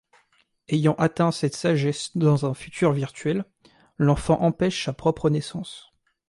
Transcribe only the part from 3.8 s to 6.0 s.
l'enfant empêche sa propre naissance.